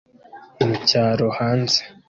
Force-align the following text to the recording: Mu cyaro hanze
Mu 0.65 0.75
cyaro 0.87 1.27
hanze 1.39 1.79